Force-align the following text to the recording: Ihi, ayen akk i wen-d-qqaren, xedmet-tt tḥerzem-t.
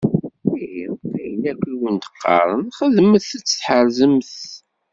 Ihi, 0.63 0.85
ayen 1.17 1.43
akk 1.51 1.63
i 1.71 1.73
wen-d-qqaren, 1.79 2.63
xedmet-tt 2.77 3.41
tḥerzem-t. 3.57 4.33